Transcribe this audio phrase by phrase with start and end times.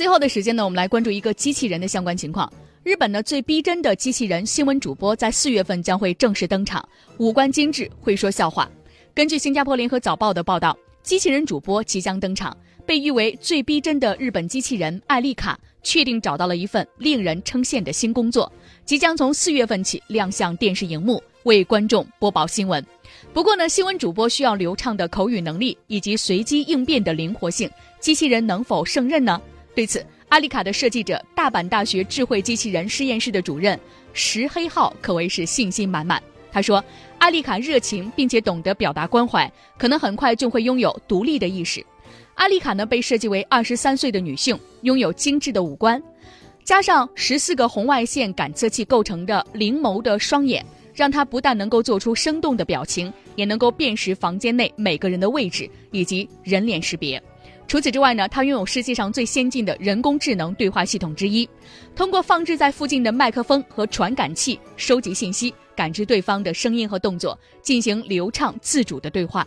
[0.00, 2.50] 最后的时间呢，我们来关注一个机器人的相关情况。
[2.82, 6.82] 日本呢最逼真的机器人新闻主播在四月份将会正式登场，
[7.18, 8.66] 五官精致，会说笑话。
[9.14, 12.56] 根据新加坡联合早报的报道，机器人主播即将登场。
[12.86, 18.50] 被誉为最逼真的日本机器人艾丽卡，确定找到了一份令人称羡的新工作，
[18.86, 22.82] 即将从四月份起亮相电视荧幕，为观众播报新闻。
[23.34, 27.70] 不过呢，新闻主播需要流畅的口语能力以及随机应变的灵活性，
[28.00, 29.38] 机器人能否胜任呢？
[29.74, 33.78] 对此，阿丽卡的设计者、大阪大学智慧机器人实验室的主任
[34.12, 36.22] 石黑浩可谓是信心满满。
[36.52, 36.84] 他说
[37.18, 41.84] ：“阿丽卡热情并且懂得表达关怀，可能很快就会拥有独立的意识。”
[42.34, 46.02] 阿丽卡呢被设计为二十三岁的女性，拥有精致的五官，
[46.64, 57.22] 加上十四个红外线感测器构成的灵眸的双眼，让她不但能够做出生动的表情，也能够辨识房间内每个人的位置以及人脸识别。
[57.70, 61.48] 除此之外呢，它拥有世界上最先进的人工智能对话系统之一，
[61.94, 69.46] 通过放置在附近的麦克风和传感器收集信息，感知对方的声音和动作，进行流畅自主的对话。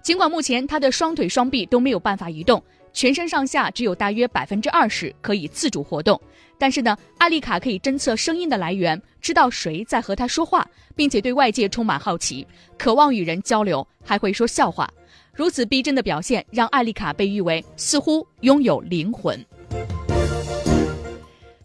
[0.00, 6.20] 尽管目前它的双腿双臂都没有办法移动，全身上下只有大约百分之二十可以自主活动，
[6.56, 12.46] 但是呢，艾丽卡可以侦测声音的来源，知道谁在和他说话，并且对外界充满好奇，
[12.78, 14.88] 渴望与人交流，还会说笑话。
[15.36, 19.38] 如此逼真的表现，让艾丽卡被誉为似乎拥有灵魂。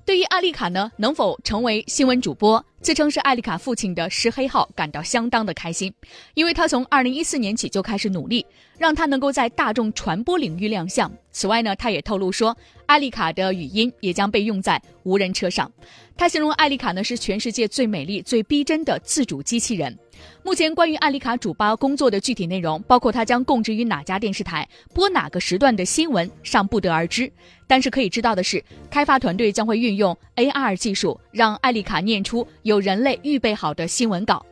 [0.06, 2.64] 对于艾丽卡呢，能否成为新闻主播？
[2.82, 5.94] 自称是艾丽卡父亲的石黑浩感到相当的开心，
[6.34, 8.44] 因为他从二零一四年起就开始努力，
[8.80, 11.12] 让他能够在大众传播领域亮相。
[11.32, 15.72] 此外呢，他也透露说，艾丽卡的语音也将被用在无人车上。
[16.18, 19.96] 他形容艾丽卡呢是全世界最美丽、最逼真的自主机器人。
[20.44, 27.32] 目前关于艾丽卡主播工作的具体内容，包括她将供职于哪家电视台、播哪个时段的新闻，尚不得而知。
[27.68, 34.46] 但是可以知道的是，开发团队将会运用 AR 技术，让艾丽卡念出有人类预备好的新闻稿。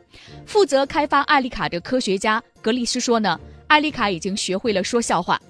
[0.44, 5.40] 负责开发艾丽卡的科学家格里斯说呢，艾丽卡已经学会了说笑话。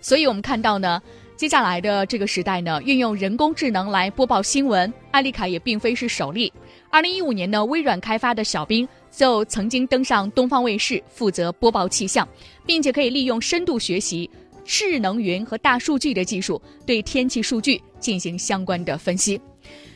[0.00, 1.00] 所以我们看到呢，
[1.36, 6.52] 接下来的这个时代呢，运用人工智能来播报新闻，艾丽卡也并非是首例。
[6.90, 8.88] 二零一五年呢，微软开发的小冰。
[9.10, 12.26] 就曾经登上东方卫视，负责播报气象，
[12.64, 14.30] 并且可以利用深度学习、
[14.64, 19.38] 智能云和大数据的技术，对天气数据进行相关的分析。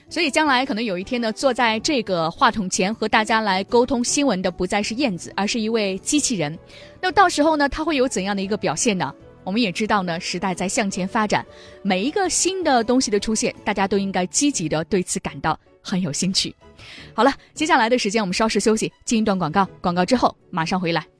[0.09, 6.57] 所以将来可能有一天呢，坐在这个话筒前和大家来沟通新闻的，不再是燕子，而是一位机器人。
[7.01, 9.13] 那到时候呢，它会有怎样的一个表现呢？
[9.43, 11.45] 我们也知道呢，时代在向前发展，
[11.83, 16.55] 每一个新的东西的出现，大家都应该积极的对此感到很有兴趣。
[17.13, 19.69] 好了，接下来的时间我们稍事休息，进一段广告。
[19.81, 21.14] 广告之后马上回来。